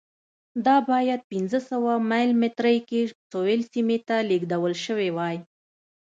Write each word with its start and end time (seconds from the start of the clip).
دا 0.65 0.77
باید 0.91 1.27
پنځه 1.31 1.59
سوه 1.69 1.91
مایل 2.09 2.31
مترۍ 2.41 2.77
کې 2.89 3.01
سویل 3.31 3.61
سیمې 3.73 3.97
ته 4.07 4.15
لېږدول 4.29 4.73
شوې 4.85 5.09
وای. 5.17 5.37